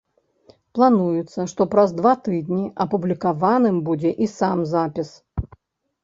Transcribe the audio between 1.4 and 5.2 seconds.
што праз два тыдні апублікаваным будзе і сам запіс.